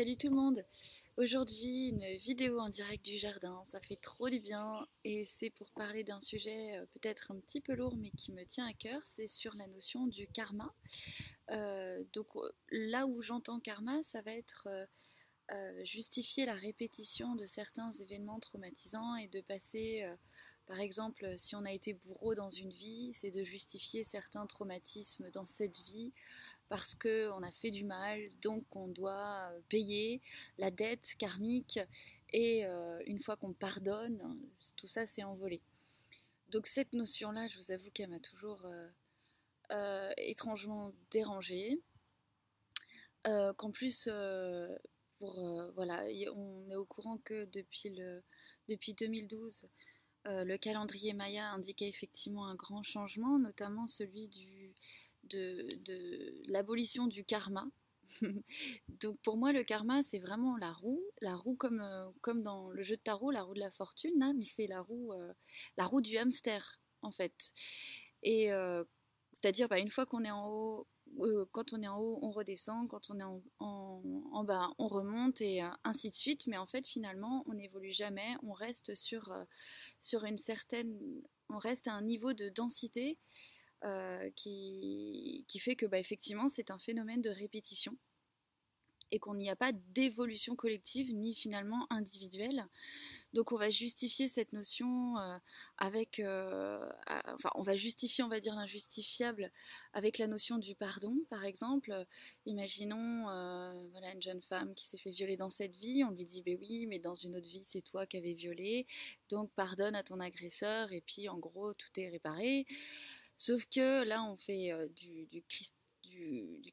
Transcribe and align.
Salut 0.00 0.16
tout 0.16 0.30
le 0.30 0.34
monde. 0.34 0.64
Aujourd'hui 1.18 1.88
une 1.88 2.16
vidéo 2.16 2.58
en 2.58 2.70
direct 2.70 3.04
du 3.04 3.18
jardin, 3.18 3.62
ça 3.66 3.82
fait 3.82 4.00
trop 4.00 4.30
du 4.30 4.40
bien 4.40 4.86
et 5.04 5.26
c'est 5.26 5.50
pour 5.50 5.70
parler 5.72 6.04
d'un 6.04 6.22
sujet 6.22 6.78
euh, 6.78 6.86
peut-être 6.94 7.30
un 7.30 7.38
petit 7.38 7.60
peu 7.60 7.74
lourd 7.74 7.94
mais 7.98 8.08
qui 8.08 8.32
me 8.32 8.42
tient 8.46 8.66
à 8.66 8.72
cœur, 8.72 9.02
c'est 9.04 9.28
sur 9.28 9.54
la 9.56 9.66
notion 9.66 10.06
du 10.06 10.26
karma. 10.26 10.72
Euh, 11.50 12.02
donc 12.14 12.28
euh, 12.34 12.50
là 12.70 13.06
où 13.06 13.20
j'entends 13.20 13.60
karma, 13.60 14.02
ça 14.02 14.22
va 14.22 14.32
être 14.32 14.68
justifier 15.82 16.46
la 16.46 16.54
répétition 16.54 17.34
de 17.34 17.44
certains 17.44 17.92
événements 17.92 18.40
traumatisants 18.40 19.16
et 19.16 19.28
de 19.28 19.42
passer... 19.42 20.08
Par 20.66 20.78
exemple, 20.78 21.34
si 21.36 21.56
on 21.56 21.64
a 21.64 21.72
été 21.72 21.94
bourreau 21.94 22.36
dans 22.36 22.48
une 22.48 22.70
vie, 22.70 23.10
c'est 23.12 23.32
de 23.32 23.42
justifier 23.42 24.04
certains 24.04 24.46
traumatismes 24.46 25.28
dans 25.32 25.46
cette 25.46 25.80
vie 25.80 26.12
parce 26.70 26.94
qu'on 26.94 27.42
a 27.42 27.50
fait 27.50 27.72
du 27.72 27.82
mal, 27.82 28.30
donc 28.42 28.64
on 28.76 28.86
doit 28.86 29.50
euh, 29.50 29.60
payer 29.68 30.22
la 30.56 30.70
dette 30.70 31.16
karmique 31.18 31.80
et 32.32 32.64
euh, 32.64 33.02
une 33.06 33.18
fois 33.18 33.36
qu'on 33.36 33.52
pardonne, 33.52 34.38
tout 34.76 34.86
ça 34.86 35.04
s'est 35.04 35.24
envolé. 35.24 35.60
Donc 36.50 36.66
cette 36.66 36.92
notion-là, 36.92 37.48
je 37.48 37.58
vous 37.58 37.72
avoue 37.72 37.90
qu'elle 37.90 38.08
m'a 38.08 38.20
toujours 38.20 38.64
euh, 39.72 40.12
étrangement 40.16 40.92
dérangée. 41.10 41.80
Qu'en 43.24 43.70
plus, 43.70 44.08
pour, 45.18 45.72
voilà, 45.74 46.04
on 46.34 46.70
est 46.70 46.76
au 46.76 46.86
courant 46.86 47.18
que 47.18 47.44
depuis, 47.52 47.90
le, 47.90 48.22
depuis 48.68 48.94
2012, 48.94 49.68
le 50.24 50.56
calendrier 50.56 51.12
Maya 51.12 51.50
indiquait 51.50 51.88
effectivement 51.88 52.46
un 52.46 52.54
grand 52.54 52.82
changement, 52.82 53.38
notamment 53.38 53.86
celui 53.88 54.28
du, 54.28 54.69
de, 55.30 56.42
l'abolition 56.46 57.06
du 57.06 57.24
karma. 57.24 57.66
Donc 58.88 59.18
pour 59.22 59.36
moi, 59.36 59.52
le 59.52 59.62
karma, 59.62 60.02
c'est 60.02 60.18
vraiment 60.18 60.56
la 60.56 60.72
roue, 60.72 61.02
la 61.20 61.36
roue 61.36 61.56
comme, 61.56 61.80
euh, 61.80 62.10
comme 62.20 62.42
dans 62.42 62.70
le 62.70 62.82
jeu 62.82 62.96
de 62.96 63.02
tarot, 63.02 63.30
la 63.30 63.42
roue 63.42 63.54
de 63.54 63.60
la 63.60 63.70
fortune, 63.70 64.22
hein, 64.22 64.34
mais 64.36 64.46
c'est 64.46 64.66
la 64.66 64.80
roue, 64.80 65.12
euh, 65.12 65.32
la 65.76 65.86
roue 65.86 66.00
du 66.00 66.16
hamster 66.18 66.80
en 67.02 67.10
fait. 67.10 67.52
Et 68.22 68.52
euh, 68.52 68.84
c'est-à-dire, 69.32 69.68
bah, 69.68 69.78
une 69.78 69.90
fois 69.90 70.06
qu'on 70.06 70.24
est 70.24 70.30
en 70.30 70.48
haut, 70.48 70.88
quand 71.52 71.72
on 71.72 71.82
est 71.82 71.88
en 71.88 71.98
haut, 71.98 72.18
on 72.22 72.30
redescend, 72.30 72.88
quand 72.88 73.10
on 73.10 73.18
est 73.18 73.40
en, 73.58 74.44
bas, 74.44 74.70
on 74.78 74.86
remonte 74.86 75.40
et 75.40 75.60
ainsi 75.82 76.10
de 76.10 76.14
suite. 76.14 76.46
Mais 76.46 76.56
en 76.56 76.66
fait, 76.66 76.86
finalement, 76.86 77.42
on 77.46 77.54
n'évolue 77.54 77.92
jamais, 77.92 78.34
on 78.42 78.52
reste 78.52 78.94
sur, 78.94 79.34
sur 80.00 80.24
une 80.24 80.38
certaine, 80.38 80.96
on 81.48 81.58
reste 81.58 81.88
à 81.88 81.94
un 81.94 82.02
niveau 82.02 82.32
de 82.32 82.48
densité 82.48 83.18
qui, 84.36 85.44
qui, 85.48 85.58
fait 85.58 85.76
que 85.76 85.86
bah, 85.86 85.98
effectivement 85.98 86.48
c'est 86.48 86.70
un 86.70 86.78
phénomène 86.78 87.22
de 87.22 87.30
répétition 87.30 87.96
et 89.12 89.18
qu'on 89.18 89.34
n'y 89.34 89.50
a 89.50 89.56
pas 89.56 89.72
d'évolution 89.72 90.56
collective 90.56 91.14
ni 91.14 91.34
finalement 91.34 91.86
individuelle. 91.90 92.66
Donc 93.32 93.52
on 93.52 93.56
va 93.56 93.70
justifier 93.70 94.26
cette 94.26 94.52
notion 94.52 95.16
euh, 95.18 95.38
avec, 95.78 96.18
euh, 96.18 96.84
enfin 97.34 97.50
on 97.54 97.62
va 97.62 97.76
justifier, 97.76 98.24
on 98.24 98.28
va 98.28 98.40
dire 98.40 98.56
l'injustifiable 98.56 99.52
avec 99.92 100.18
la 100.18 100.26
notion 100.26 100.58
du 100.58 100.74
pardon, 100.74 101.16
par 101.28 101.44
exemple. 101.44 102.06
Imaginons 102.46 103.22
voilà 103.92 104.12
une 104.12 104.22
jeune 104.22 104.42
femme 104.42 104.74
qui 104.74 104.86
s'est 104.86 104.98
fait 104.98 105.10
violer 105.10 105.36
dans 105.36 105.50
cette 105.50 105.76
vie, 105.76 106.02
on 106.02 106.10
lui 106.10 106.24
dit 106.24 106.42
ben 106.42 106.58
oui, 106.60 106.86
mais 106.86 106.98
dans 106.98 107.14
une 107.14 107.36
autre 107.36 107.48
vie 107.48 107.64
c'est 107.64 107.82
toi 107.82 108.04
qui 108.04 108.16
avais 108.16 108.32
violé, 108.34 108.86
donc 109.28 109.50
pardonne 109.52 109.94
à 109.94 110.02
ton 110.02 110.18
agresseur 110.18 110.92
et 110.92 111.00
puis 111.00 111.28
en 111.28 111.38
gros 111.38 111.72
tout 111.74 112.00
est 112.00 112.08
réparé. 112.08 112.66
Sauf 113.40 113.64
que 113.70 114.04
là, 114.04 114.22
on 114.22 114.36
fait 114.36 114.70
euh, 114.70 114.86
du, 114.88 115.42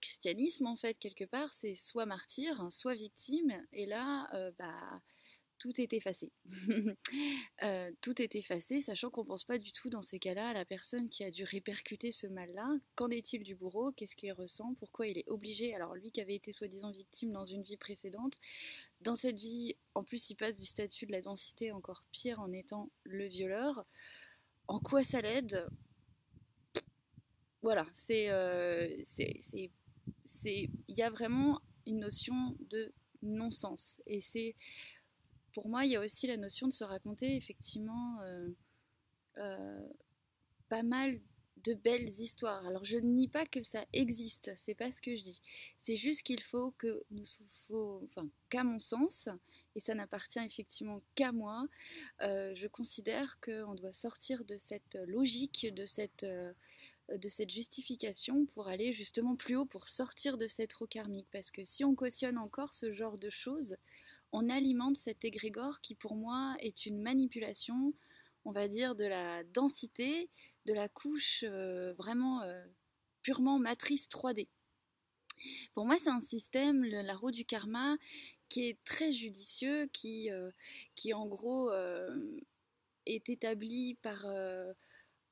christianisme, 0.02 0.68
en 0.68 0.76
fait, 0.76 1.00
quelque 1.00 1.24
part. 1.24 1.54
C'est 1.54 1.76
soit 1.76 2.06
martyr, 2.06 2.68
soit 2.72 2.94
victime. 2.94 3.66
Et 3.72 3.86
là, 3.86 4.28
euh, 4.34 4.52
bah, 4.60 5.02
tout 5.60 5.80
est 5.80 5.94
effacé. 5.94 6.34
Euh, 7.64 7.92
tout 8.02 8.22
est 8.22 8.36
effacé, 8.36 8.82
sachant 8.82 9.10
qu'on 9.10 9.24
ne 9.24 9.28
pense 9.30 9.44
pas 9.44 9.58
du 9.58 9.72
tout 9.72 9.90
dans 9.90 10.04
ces 10.04 10.20
cas-là 10.20 10.50
à 10.50 10.54
la 10.54 10.64
personne 10.64 11.10
qui 11.10 11.24
a 11.24 11.32
dû 11.32 11.44
répercuter 11.44 12.12
ce 12.12 12.28
mal-là. 12.28 12.70
Qu'en 12.94 13.10
est-il 13.10 13.44
du 13.44 13.56
bourreau? 13.56 13.92
Qu'est-ce 13.94 14.16
qu'il 14.16 14.32
ressent? 14.32 14.76
Pourquoi 14.78 15.08
il 15.08 15.18
est 15.18 15.28
obligé? 15.28 15.74
Alors 15.74 15.96
lui 15.96 16.12
qui 16.12 16.22
avait 16.22 16.36
été 16.36 16.52
soi-disant 16.52 16.92
victime 16.92 17.32
dans 17.32 17.46
une 17.46 17.64
vie 17.64 17.78
précédente, 17.78 18.36
dans 19.02 19.16
cette 19.16 19.38
vie, 19.38 19.76
en 19.96 20.04
plus 20.04 20.30
il 20.30 20.36
passe 20.36 20.58
du 20.58 20.66
statut 20.66 21.08
de 21.08 21.14
la 21.14 21.22
densité 21.22 21.72
encore 21.72 22.04
pire 22.12 22.40
en 22.40 22.52
étant 22.52 22.92
le 23.04 23.26
violeur. 23.26 23.84
En 24.68 24.80
quoi 24.80 25.02
ça 25.02 25.22
l'aide? 25.22 25.68
Voilà, 27.62 27.86
euh, 28.12 29.02
c'est, 29.04 29.40
c'est, 30.26 30.70
il 30.88 30.98
y 30.98 31.02
a 31.02 31.10
vraiment 31.10 31.62
une 31.86 32.00
notion 32.00 32.56
de 32.70 32.94
non-sens. 33.22 34.02
Et 34.06 34.22
c'est, 34.22 34.56
pour 35.54 35.68
moi, 35.68 35.86
il 35.86 35.92
y 35.92 35.96
a 35.96 36.02
aussi 36.02 36.28
la 36.28 36.38
notion 36.38 36.68
de 36.68 36.74
se 36.74 36.84
raconter 36.84 37.36
effectivement 37.36 38.22
euh, 38.22 38.50
euh, 39.38 39.88
pas 40.70 40.84
mal 40.84 41.20
de 41.64 41.74
belles 41.74 42.10
histoires. 42.20 42.66
Alors 42.68 42.86
je 42.86 42.98
ne 42.98 43.08
nie 43.08 43.28
pas 43.28 43.48
que 43.48 43.64
ça 43.64 43.84
existe, 43.92 44.52
c'est 44.58 44.76
pas 44.76 44.92
ce 44.92 45.02
que 45.02 45.16
je 45.16 45.24
dis. 45.24 45.42
C'est 45.82 45.98
juste 45.98 46.22
qu'il 46.22 46.44
faut 46.44 46.72
que 46.78 47.04
nous, 47.10 47.26
faut, 47.68 48.02
enfin, 48.06 48.30
qu'à 48.50 48.64
mon 48.64 48.80
sens, 48.80 49.28
et 49.76 49.80
ça 49.80 49.96
n'appartient 49.96 50.40
effectivement 50.40 51.02
qu'à 51.16 51.32
moi, 51.32 51.66
je 52.20 52.68
considère 52.68 53.40
qu'on 53.42 53.74
doit 53.74 53.92
sortir 53.92 54.46
de 54.46 54.58
cette 54.58 55.00
logique, 55.08 55.68
de 55.74 55.88
cette 55.88 56.28
de 57.10 57.30
cette 57.30 57.50
justification 57.50 58.46
pour 58.48 58.68
aller 58.68 58.92
justement 58.94 59.36
plus 59.36 59.56
haut, 59.56 59.66
pour 59.66 59.88
sortir 59.88 60.38
de 60.38 60.48
cette 60.48 60.74
roue 60.74 60.88
karmique. 60.88 61.28
Parce 61.32 61.52
que 61.52 61.64
si 61.64 61.84
on 61.84 61.96
cautionne 61.96 62.38
encore 62.38 62.74
ce 62.74 62.92
genre 62.92 63.18
de 63.18 63.30
choses, 63.30 63.78
on 64.32 64.50
alimente 64.50 64.98
cet 64.98 65.24
égrégore 65.24 65.80
qui 65.82 65.96
pour 65.96 66.16
moi 66.16 66.56
est 66.60 66.86
une 66.86 67.02
manipulation, 67.02 67.94
on 68.46 68.52
va 68.52 68.68
dire, 68.68 68.96
de 68.96 69.06
la 69.06 69.44
densité, 69.46 70.30
de 70.66 70.74
la 70.74 70.90
couche 70.90 71.44
euh, 71.48 71.94
vraiment 71.94 72.42
euh, 72.42 72.66
purement 73.22 73.60
matrice 73.60 74.08
3D. 74.10 74.48
Pour 75.74 75.86
moi, 75.86 75.98
c'est 76.04 76.10
un 76.10 76.22
système, 76.22 76.84
la 76.84 77.16
roue 77.16 77.32
du 77.32 77.46
karma, 77.46 77.98
qui 78.50 78.68
est 78.68 78.84
très 78.86 79.14
judicieux, 79.14 79.88
qui, 79.94 80.32
euh, 80.32 80.52
qui 80.96 81.14
en 81.14 81.28
gros 81.28 81.72
est 83.06 83.30
établi 83.30 83.96
par 84.02 84.26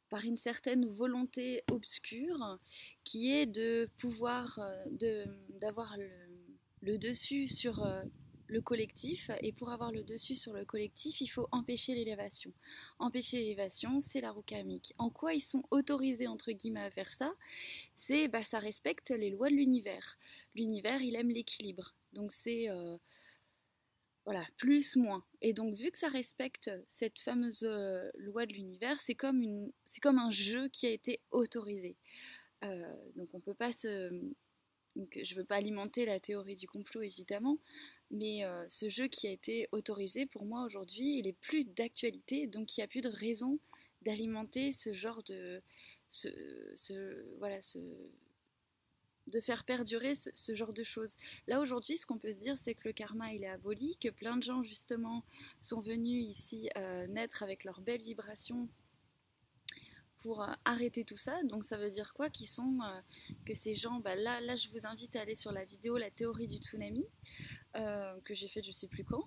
par 0.10 0.24
une 0.24 0.38
certaine 0.38 0.88
volonté 0.88 1.64
obscure 1.72 2.60
qui 3.04 3.32
est 3.32 3.46
de 3.46 3.90
pouvoir 3.98 4.60
euh, 4.60 5.26
d'avoir 5.60 5.96
le, 6.82 6.98
dessus 6.98 7.48
sur 7.48 7.84
euh, 7.84 8.04
le 8.48 8.62
collectif. 8.62 9.32
Et 9.42 9.52
pour 9.52 9.72
avoir 9.72 9.92
le 9.92 10.04
dessus 10.04 10.36
sur 10.36 10.54
le 10.54 10.66
collectif 10.66 11.22
il 11.22 11.28
faut 11.28 11.48
empêcher 11.52 11.96
l'élévation. 11.96 12.52
Empêcher 13.00 13.38
l'élévation 13.38 14.00
c'est 14.00 14.22
la 14.22 14.32
roue 14.32 14.44
karmique 14.44 14.94
en 14.98 15.10
quoi 15.10 15.34
ils 15.34 15.42
sont 15.42 15.64
autorisés 15.72 16.28
entre 16.28 16.52
guillemets 16.52 16.84
à 16.84 16.92
faire 16.92 17.12
ça? 17.14 17.34
C'est 17.96 18.28
bah 18.28 18.44
ça 18.44 18.60
respecte 18.60 19.10
les 19.10 19.30
lois 19.30 19.50
de 19.50 19.56
l'univers. 19.56 20.18
L'univers 20.56 21.02
il 21.02 21.16
aime 21.16 21.30
l'équilibre. 21.30 21.94
Donc 22.14 22.32
c'est 22.32 22.70
euh, 22.70 22.98
voilà, 24.26 24.44
plus, 24.58 24.96
moins. 24.96 25.24
Et 25.42 25.54
donc, 25.54 25.76
vu 25.76 25.92
que 25.92 25.98
ça 25.98 26.10
respecte 26.10 26.72
cette 26.90 27.20
fameuse 27.20 27.64
euh, 27.64 28.10
loi 28.18 28.48
de 28.48 28.54
l'univers, 28.54 29.00
c'est 29.00 29.14
comme, 29.14 29.72
un 30.04 30.32
jeu 30.32 30.68
qui 30.70 30.88
a 30.88 30.90
été 30.90 31.22
autorisé. 31.30 31.96
Euh, 32.64 32.96
donc, 33.16 33.30
on 33.34 33.40
peut 33.40 33.54
pas 33.54 33.72
se. 33.72 34.10
Donc, 34.96 35.20
je 35.22 35.34
ne 35.34 35.40
veux 35.40 35.46
pas 35.46 35.58
alimenter 35.58 36.06
la 36.06 36.20
théorie 36.20 36.56
du 36.56 36.68
complot, 36.68 37.02
évidemment, 37.02 37.60
mais 38.10 38.46
euh, 38.46 38.66
ce 38.70 38.90
jeu 38.90 39.08
qui 39.08 39.28
a 39.28 39.32
été 39.32 39.68
autorisé, 39.72 40.26
pour 40.26 40.46
moi, 40.46 40.64
aujourd'hui, 40.64 41.20
il 41.20 41.28
est 41.28 41.38
plus 41.42 41.66
d'actualité, 41.66 42.48
donc 42.48 42.76
il 42.76 42.80
n'y 42.80 42.86
a 42.86 42.88
plus 42.88 43.02
de 43.02 43.10
raison 43.10 43.60
d'alimenter 44.02 44.72
ce 44.72 44.94
genre 44.94 45.22
de. 45.24 45.62
Ce, 46.10 46.30
voilà, 47.40 47.62
ce, 47.62 47.80
de 49.28 49.40
faire 49.40 49.64
perdurer 49.64 50.16
ce, 50.16 50.56
genre 50.56 50.74
de 50.74 50.84
choses. 50.84 51.16
Là 51.48 51.60
aujourd'hui, 51.60 51.98
ce 51.98 52.06
qu'on 52.06 52.18
peut 52.18 52.32
se 52.32 52.40
dire, 52.40 52.58
c'est 52.58 52.76
que 52.76 52.88
le 52.88 52.94
karma 52.94 53.34
il 53.34 53.44
est 53.44 53.50
aboli, 53.50 53.98
que 53.98 54.10
plein 54.10 54.38
de 54.38 54.44
gens 54.44 54.64
justement 54.64 55.24
sont 55.62 55.82
venus 55.82 56.26
ici 56.26 56.70
euh, 56.78 57.08
naître 57.08 57.44
avec 57.44 57.64
leurs 57.64 57.82
belles 57.82 58.02
vibrations 58.02 58.70
pour 60.20 60.44
euh, 60.44 60.54
arrêter 60.64 61.04
tout 61.04 61.18
ça. 61.18 61.42
Donc 61.44 61.66
ça 61.66 61.78
veut 61.78 61.90
dire 61.90 62.14
quoi? 62.14 62.30
Qu'ils 62.30 62.48
sont 62.48 62.80
euh, 62.84 63.02
que 63.46 63.56
ces 63.56 63.76
gens, 63.76 64.00
bah, 64.00 64.16
là, 64.16 64.42
là, 64.42 64.56
je 64.56 64.70
vous 64.70 64.86
invite 64.86 65.16
à 65.16 65.22
aller 65.22 65.36
sur 65.36 65.52
la 65.52 65.66
vidéo 65.66 65.98
La 65.98 66.12
théorie 66.12 66.48
du 66.48 66.58
tsunami 66.58 67.06
que 68.24 68.34
j'ai 68.34 68.48
faite 68.48 68.64
je 68.64 68.72
sais 68.72 68.88
plus 68.88 69.04
quand. 69.04 69.26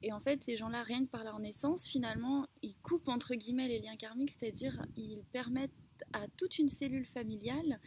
Et 0.00 0.12
en 0.12 0.20
fait, 0.20 0.44
ces 0.44 0.56
gens-là, 0.56 0.84
rien 0.84 1.04
que 1.04 1.10
par 1.10 1.24
leur 1.24 1.40
naissance, 1.40 1.88
finalement, 1.88 2.46
ils 2.62 2.76
coupent 2.76 3.08
entre 3.08 3.34
guillemets 3.34 3.66
les 3.66 3.80
liens 3.80 3.96
karmiques, 3.96 4.30
c'est-à-dire 4.30 4.86
ils 4.96 5.24
permettent 5.32 5.72
à 6.12 6.28
toute 6.36 6.58
une 6.58 6.68
cellule 6.68 7.04
familiale 7.04 7.80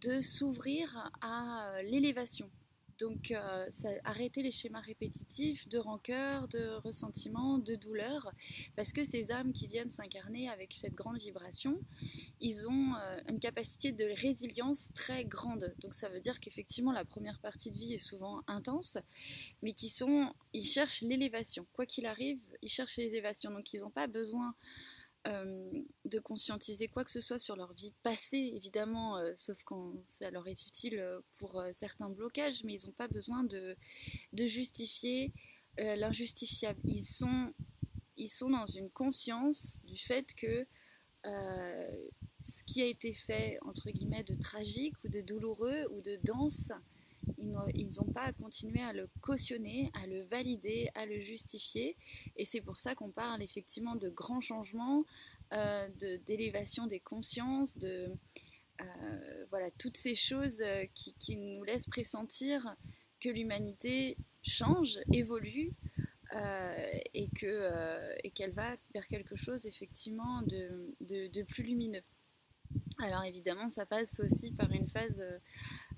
de 0.00 0.20
s'ouvrir 0.20 1.10
à 1.20 1.68
euh, 1.68 1.82
l'élévation. 1.82 2.50
Donc, 2.98 3.32
euh, 3.32 3.68
arrêter 4.04 4.42
les 4.42 4.52
schémas 4.52 4.80
répétitifs 4.80 5.68
de 5.68 5.78
rancœur, 5.78 6.46
de 6.48 6.76
ressentiment, 6.84 7.58
de 7.58 7.74
douleur, 7.74 8.30
parce 8.76 8.92
que 8.92 9.02
ces 9.02 9.32
âmes 9.32 9.52
qui 9.52 9.66
viennent 9.66 9.90
s'incarner 9.90 10.48
avec 10.48 10.76
cette 10.80 10.94
grande 10.94 11.18
vibration, 11.18 11.80
ils 12.40 12.68
ont 12.68 12.94
euh, 12.94 13.20
une 13.28 13.40
capacité 13.40 13.90
de 13.90 14.04
résilience 14.20 14.90
très 14.94 15.24
grande. 15.24 15.74
Donc 15.80 15.94
ça 15.94 16.08
veut 16.08 16.20
dire 16.20 16.38
qu'effectivement 16.38 16.92
la 16.92 17.04
première 17.04 17.40
partie 17.40 17.72
de 17.72 17.78
vie 17.78 17.94
est 17.94 17.98
souvent 17.98 18.42
intense, 18.46 18.96
mais 19.62 19.72
qui 19.72 19.88
sont, 19.88 20.32
ils 20.52 20.64
cherchent 20.64 21.02
l'élévation. 21.02 21.66
Quoi 21.72 21.86
qu'il 21.86 22.06
arrive, 22.06 22.38
ils 22.62 22.70
cherchent 22.70 22.98
l'élévation. 22.98 23.50
Donc 23.50 23.72
ils 23.72 23.80
n'ont 23.80 23.90
pas 23.90 24.06
besoin 24.06 24.54
euh, 25.26 25.70
de 26.04 26.18
conscientiser 26.18 26.88
quoi 26.88 27.04
que 27.04 27.10
ce 27.10 27.20
soit 27.20 27.38
sur 27.38 27.56
leur 27.56 27.72
vie 27.72 27.92
passée, 28.02 28.52
évidemment, 28.54 29.16
euh, 29.16 29.32
sauf 29.34 29.58
quand 29.64 29.94
ça 30.18 30.30
leur 30.30 30.46
est 30.48 30.66
utile 30.66 31.02
pour 31.38 31.62
certains 31.74 32.10
blocages, 32.10 32.62
mais 32.64 32.74
ils 32.74 32.86
n'ont 32.86 32.92
pas 32.92 33.08
besoin 33.08 33.44
de, 33.44 33.76
justifier 34.34 35.32
l'injustifiable. 35.78 36.80
Ils 36.84 37.04
sont, 37.04 37.52
dans 38.50 38.66
une 38.66 38.90
conscience 38.90 39.78
du 39.84 39.96
fait 39.96 40.34
que 40.34 40.66
euh, 41.26 42.08
ce 42.42 42.62
qui 42.64 42.82
a 42.82 42.86
été 42.86 43.14
fait, 43.14 43.58
entre 43.62 43.90
guillemets, 43.90 44.24
de 44.24 44.34
tragique 44.34 44.94
ou 45.04 45.08
de 45.08 45.22
douloureux 45.22 45.86
ou 45.90 46.02
de 46.02 46.18
dense, 46.22 46.70
ils 47.38 47.88
n'ont 47.98 48.12
pas 48.12 48.22
à 48.22 48.32
continuer 48.32 48.82
à 48.82 48.92
le 48.92 49.08
cautionner, 49.20 49.90
à 49.94 50.06
le 50.06 50.22
valider, 50.24 50.88
à 50.94 51.06
le 51.06 51.20
justifier. 51.20 51.96
Et 52.36 52.44
c'est 52.44 52.60
pour 52.60 52.80
ça 52.80 52.94
qu'on 52.94 53.10
parle 53.10 53.42
effectivement 53.42 53.96
de 53.96 54.08
grands 54.08 54.40
changements, 54.40 55.04
euh, 55.52 55.88
d'élévation 56.26 56.86
des 56.86 57.00
consciences, 57.00 57.78
de 57.78 58.10
euh, 58.80 59.46
voilà, 59.50 59.70
toutes 59.78 59.96
ces 59.96 60.14
choses 60.14 60.62
qui, 60.94 61.14
qui, 61.18 61.36
nous 61.36 61.62
laissent 61.64 61.86
pressentir 61.86 62.74
que 63.20 63.28
l'humanité 63.28 64.16
change, 64.42 64.98
évolue, 65.12 65.72
euh, 66.34 66.98
et 67.12 67.28
que 67.28 67.46
euh, 67.46 68.12
et 68.24 68.30
qu'elle 68.30 68.50
va 68.50 68.76
vers 68.92 69.06
quelque 69.06 69.36
chose 69.36 69.66
effectivement 69.66 70.42
de, 70.42 71.42
plus 71.44 71.62
lumineux. 71.62 72.02
Alors 72.98 73.24
évidemment, 73.24 73.70
ça 73.70 73.86
passe 73.86 74.20
aussi 74.20 74.52
par 74.52 74.70
une 74.70 74.86
phase 74.86 75.22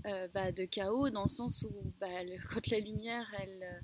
euh, 0.07 0.29
bah, 0.29 0.53
de 0.53 0.65
chaos 0.65 1.11
dans 1.11 1.25
le 1.25 1.29
sens 1.29 1.63
où 1.63 1.93
bah, 2.01 2.09
quand 2.51 2.69
la 2.69 2.81
lumière, 2.81 3.27
elle, 3.41 3.83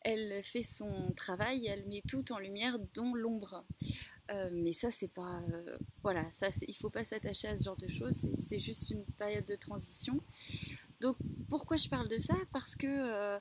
elle 0.00 0.42
fait 0.42 0.62
son 0.62 1.12
travail, 1.16 1.66
elle 1.66 1.86
met 1.86 2.02
tout 2.08 2.32
en 2.32 2.38
lumière, 2.38 2.78
dont 2.94 3.14
l'ombre. 3.14 3.64
mais 4.52 4.72
ça, 4.72 4.90
c'est 4.90 5.12
pas. 5.12 5.42
voilà, 6.02 6.30
ça, 6.32 6.48
il 6.66 6.76
faut 6.76 6.90
pas 6.90 7.04
s'attacher 7.04 7.48
à 7.48 7.58
ce 7.58 7.64
genre 7.64 7.76
de 7.76 7.88
choses. 7.88 8.28
C'est 8.40 8.60
juste 8.60 8.90
une 8.90 9.04
période 9.18 9.46
de 9.46 9.56
transition. 9.56 10.20
Donc, 11.00 11.16
pourquoi 11.48 11.76
je 11.76 11.88
parle 11.88 12.08
de 12.08 12.18
ça? 12.18 12.36
Parce 12.52 12.76
que 12.76 13.38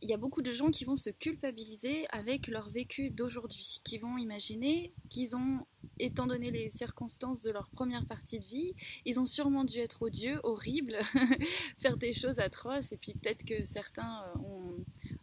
il 0.00 0.10
y 0.10 0.14
a 0.14 0.16
beaucoup 0.16 0.42
de 0.42 0.52
gens 0.52 0.70
qui 0.70 0.84
vont 0.84 0.96
se 0.96 1.10
culpabiliser 1.10 2.06
avec 2.10 2.46
leur 2.46 2.70
vécu 2.70 3.10
d'aujourd'hui, 3.10 3.80
qui 3.84 3.98
vont 3.98 4.16
imaginer 4.16 4.92
qu'ils 5.10 5.36
ont, 5.36 5.66
étant 5.98 6.26
donné 6.26 6.50
les 6.50 6.70
circonstances 6.70 7.42
de 7.42 7.50
leur 7.50 7.68
première 7.68 8.06
partie 8.06 8.40
de 8.40 8.44
vie, 8.44 8.74
ils 9.04 9.20
ont 9.20 9.26
sûrement 9.26 9.64
dû 9.64 9.78
être 9.78 10.02
odieux, 10.02 10.40
horribles, 10.42 10.98
faire 11.80 11.96
des 11.96 12.12
choses 12.12 12.38
atroces, 12.38 12.92
et 12.92 12.96
puis 12.96 13.14
peut-être 13.14 13.44
que 13.44 13.64
certains 13.64 14.24
euh, 14.36 14.78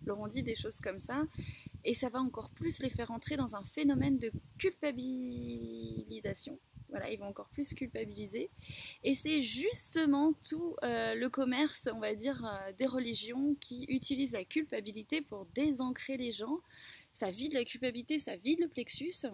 leur 0.06 0.20
ont 0.20 0.28
dit 0.28 0.44
des 0.44 0.56
choses 0.56 0.80
comme 0.80 1.00
ça, 1.00 1.24
et 1.86 1.94
ça 1.94 2.10
va 2.10 2.20
encore 2.20 2.50
plus 2.50 2.80
les 2.80 2.90
faire 2.90 3.12
entrer 3.12 3.38
dans 3.38 3.56
un 3.56 3.64
phénomène 3.64 4.20
de 4.20 4.32
culpabilisation 4.58 6.60
voilà, 6.90 7.12
ils 7.12 7.20
vont 7.20 7.28
encore 7.28 7.50
plus 7.50 7.74
culpabiliser. 7.74 8.50
Et 9.04 9.16
c'est 9.16 9.42
justement 9.42 10.34
tout 10.48 10.76
euh, 10.84 11.16
le 11.16 11.30
commerce, 11.30 11.88
on 11.94 12.00
va 12.00 12.16
dire, 12.16 12.44
euh, 12.46 12.72
des 12.78 12.88
religions 12.88 13.56
qui 13.60 13.86
utilisent 13.90 14.32
la 14.32 14.44
culpabilité 14.44 15.22
pour 15.22 15.46
désancrer 15.54 16.18
les 16.18 16.32
gens. 16.32 16.60
Ça 17.14 17.30
vide 17.30 17.54
la 17.54 17.64
culpabilité, 17.64 18.20
ça 18.20 18.36
vide 18.36 18.60
le 18.60 18.68
plexus. 18.68 19.26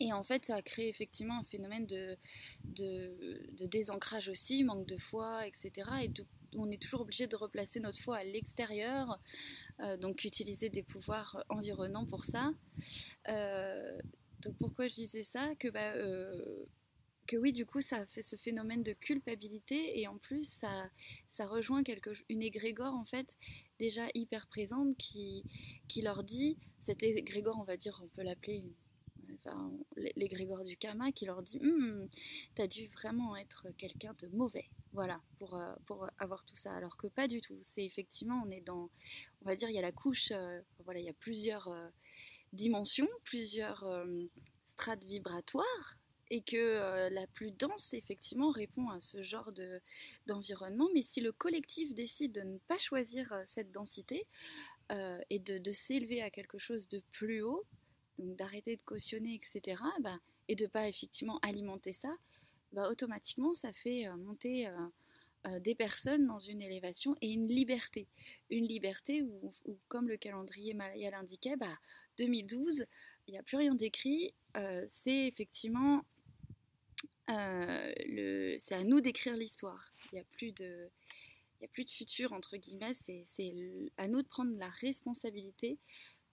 Et 0.00 0.12
en 0.12 0.22
fait, 0.22 0.44
ça 0.44 0.60
crée 0.62 0.88
effectivement 0.88 1.38
un 1.38 1.44
phénomène 1.44 1.86
de, 1.86 2.18
de, 2.64 3.66
désancrage 3.66 4.28
aussi, 4.28 4.62
manque 4.62 4.86
de 4.86 4.98
foi, 4.98 5.46
etc. 5.46 5.70
Et 6.02 6.12
on 6.54 6.70
est 6.70 6.80
toujours 6.80 7.00
obligé 7.00 7.26
de 7.26 7.36
replacer 7.36 7.80
notre 7.80 8.00
foi 8.00 8.18
à 8.18 8.24
l'extérieur, 8.24 9.18
euh, 9.80 9.96
donc 9.96 10.24
utiliser 10.24 10.68
des 10.68 10.82
pouvoirs 10.82 11.44
environnants 11.48 12.06
pour 12.06 12.24
ça. 12.24 12.52
Donc 14.42 14.56
pourquoi 14.58 14.88
je 14.88 14.94
disais 14.94 15.22
ça? 15.22 15.54
Que, 15.56 15.68
bah, 15.68 15.94
euh, 15.94 16.66
que 17.26 17.36
oui, 17.36 17.52
du 17.52 17.66
coup, 17.66 17.80
ça 17.80 18.06
fait 18.06 18.22
ce 18.22 18.36
phénomène 18.36 18.82
de 18.82 18.92
culpabilité 18.92 19.98
et 19.98 20.06
en 20.06 20.18
plus, 20.18 20.48
ça, 20.48 20.88
ça 21.28 21.46
rejoint 21.46 21.82
quelque, 21.82 22.10
une 22.28 22.42
égrégore 22.42 22.94
en 22.94 23.04
fait 23.04 23.36
déjà 23.78 24.06
hyper 24.14 24.46
présente 24.46 24.96
qui, 24.96 25.44
qui 25.88 26.02
leur 26.02 26.22
dit, 26.22 26.58
cette 26.78 27.02
égrégore, 27.02 27.58
on 27.60 27.64
va 27.64 27.76
dire, 27.76 28.00
on 28.04 28.08
peut 28.08 28.22
l'appeler 28.22 28.62
enfin, 29.34 29.72
l'égrégore 30.16 30.64
du 30.64 30.76
karma, 30.76 31.12
qui 31.12 31.26
leur 31.26 31.42
dit 31.42 31.60
hum, 31.62 32.08
T'as 32.54 32.66
dû 32.66 32.86
vraiment 32.88 33.36
être 33.36 33.68
quelqu'un 33.78 34.14
de 34.20 34.28
mauvais, 34.28 34.68
voilà, 34.92 35.20
pour, 35.38 35.56
euh, 35.56 35.74
pour 35.86 36.08
avoir 36.18 36.44
tout 36.44 36.56
ça. 36.56 36.74
Alors 36.74 36.96
que 36.96 37.06
pas 37.06 37.28
du 37.28 37.40
tout. 37.40 37.58
C'est 37.60 37.84
effectivement, 37.84 38.42
on 38.46 38.50
est 38.50 38.60
dans, 38.60 38.90
on 39.42 39.44
va 39.44 39.56
dire, 39.56 39.68
il 39.70 39.74
y 39.74 39.78
a 39.78 39.82
la 39.82 39.92
couche, 39.92 40.30
euh, 40.32 40.60
voilà, 40.84 41.00
il 41.00 41.06
y 41.06 41.10
a 41.10 41.14
plusieurs 41.14 41.70
dimensions, 42.52 43.08
plusieurs 43.24 43.84
euh, 43.84 44.24
strates 44.66 45.04
vibratoires, 45.04 45.98
et 46.30 46.40
que 46.40 46.56
euh, 46.56 47.08
la 47.10 47.26
plus 47.28 47.52
dense, 47.52 47.94
effectivement, 47.94 48.50
répond 48.50 48.88
à 48.88 49.00
ce 49.00 49.22
genre 49.22 49.52
de, 49.52 49.80
d'environnement. 50.26 50.88
Mais 50.92 51.02
si 51.02 51.20
le 51.20 51.30
collectif 51.32 51.94
décide 51.94 52.32
de 52.32 52.40
ne 52.40 52.58
pas 52.66 52.78
choisir 52.78 53.32
euh, 53.32 53.42
cette 53.46 53.70
densité 53.70 54.26
et 55.30 55.40
de, 55.40 55.72
s'élever 55.72 56.22
à 56.22 56.30
quelque 56.30 56.58
chose 56.58 56.86
de 56.86 57.02
plus 57.10 57.42
haut, 57.42 57.64
donc 58.18 58.36
d'arrêter 58.36 58.76
de 58.76 58.82
cautionner, 58.82 59.34
etc., 59.34 59.80
bah, 60.00 60.18
et 60.48 60.54
de 60.54 60.66
pas 60.66 60.88
effectivement 60.88 61.38
alimenter 61.40 61.92
ça, 61.92 62.14
bah, 62.72 62.90
automatiquement, 62.90 63.54
ça 63.54 63.72
fait 63.72 64.08
monter 64.18 64.68
des 65.60 65.74
personnes 65.74 66.26
dans 66.26 66.38
une 66.38 66.60
élévation 66.60 67.16
et 67.20 67.32
une 67.32 67.48
liberté. 67.48 68.08
Une 68.50 68.66
liberté 68.66 69.22
où, 69.22 69.52
comme 69.88 70.08
le 70.08 70.16
calendrier 70.16 70.74
maya 70.74 71.10
l'indiquait, 71.10 71.56
bah, 71.56 71.78
2012, 72.18 72.86
il 73.26 73.32
n'y 73.32 73.38
a 73.38 73.42
plus 73.42 73.56
rien 73.56 73.74
d'écrit. 73.74 74.34
Euh, 74.56 74.86
c'est 74.88 75.26
effectivement, 75.26 76.02
euh, 77.30 77.92
c'est 78.58 78.74
à 78.74 78.84
nous 78.84 79.00
d'écrire 79.00 79.36
l'histoire. 79.36 79.92
Il 80.12 80.16
n'y 80.16 80.20
a 80.20 80.24
plus 80.24 80.52
de, 80.52 80.88
a 81.62 81.68
plus 81.68 81.84
de 81.84 81.90
futur 81.90 82.32
entre 82.32 82.56
guillemets. 82.56 82.94
C'est, 83.04 83.24
c'est 83.26 83.52
à 83.96 84.08
nous 84.08 84.22
de 84.22 84.28
prendre 84.28 84.56
la 84.56 84.68
responsabilité 84.68 85.78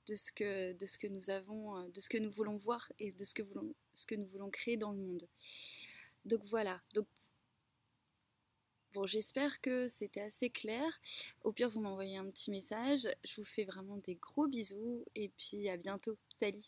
de 0.07 0.15
ce 0.15 0.31
que, 0.31 0.73
de 0.73 0.85
ce 0.85 0.97
que 0.97 1.07
nous 1.07 1.29
avons, 1.29 1.77
euh, 1.77 1.89
de 1.89 1.99
ce 1.99 2.09
que 2.09 2.17
nous 2.17 2.31
voulons 2.31 2.57
voir 2.57 2.91
et 2.99 3.11
de 3.11 3.23
ce 3.23 3.33
que, 3.33 3.43
voulons, 3.43 3.73
ce 3.93 4.05
que 4.05 4.15
nous 4.15 4.27
voulons 4.27 4.49
créer 4.49 4.77
dans 4.77 4.91
le 4.91 4.99
monde. 4.99 5.27
Donc 6.25 6.43
voilà. 6.45 6.81
Donc 6.93 7.07
Bon, 8.93 9.07
j'espère 9.07 9.59
que 9.59 9.87
c'était 9.87 10.21
assez 10.21 10.51
clair. 10.51 10.85
Au 11.43 11.51
pire, 11.51 11.67
vous 11.67 11.81
m'envoyez 11.81 12.17
un 12.17 12.29
petit 12.29 12.51
message. 12.51 13.07
Je 13.23 13.37
vous 13.37 13.43
fais 13.43 13.63
vraiment 13.63 13.97
des 13.97 14.13
gros 14.15 14.47
bisous 14.47 15.03
et 15.15 15.29
puis 15.29 15.67
à 15.67 15.77
bientôt. 15.77 16.15
Salut 16.39 16.61